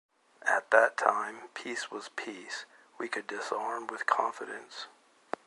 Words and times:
At 0.47 0.71
that 0.71 0.97
time, 0.97 1.49
peace 1.53 1.91
was 1.91 2.09
peace. 2.15 2.65
We 2.97 3.07
could 3.07 3.27
disarm 3.27 3.85
with 3.85 4.07
confidence. 4.07 4.87